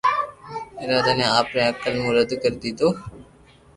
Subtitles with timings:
[0.81, 2.89] اراده ني آپري عقل مون رڌ ري ڌيڌو